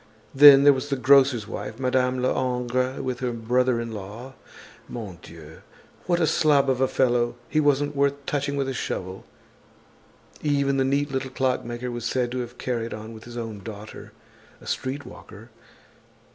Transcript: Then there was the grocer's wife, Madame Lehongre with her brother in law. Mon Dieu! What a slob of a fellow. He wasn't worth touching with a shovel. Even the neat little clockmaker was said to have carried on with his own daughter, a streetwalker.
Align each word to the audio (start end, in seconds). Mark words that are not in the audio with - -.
Then 0.33 0.63
there 0.63 0.73
was 0.73 0.89
the 0.89 0.95
grocer's 0.95 1.47
wife, 1.47 1.79
Madame 1.79 2.23
Lehongre 2.23 3.03
with 3.03 3.19
her 3.19 3.31
brother 3.31 3.79
in 3.79 3.91
law. 3.91 4.33
Mon 4.89 5.19
Dieu! 5.21 5.61
What 6.07 6.19
a 6.19 6.25
slob 6.25 6.71
of 6.71 6.81
a 6.81 6.87
fellow. 6.87 7.35
He 7.47 7.59
wasn't 7.59 7.95
worth 7.95 8.15
touching 8.25 8.55
with 8.55 8.67
a 8.67 8.73
shovel. 8.73 9.25
Even 10.41 10.77
the 10.77 10.83
neat 10.83 11.11
little 11.11 11.29
clockmaker 11.29 11.91
was 11.91 12.05
said 12.05 12.31
to 12.31 12.39
have 12.39 12.57
carried 12.57 12.95
on 12.95 13.13
with 13.13 13.25
his 13.25 13.37
own 13.37 13.59
daughter, 13.59 14.11
a 14.59 14.65
streetwalker. 14.65 15.51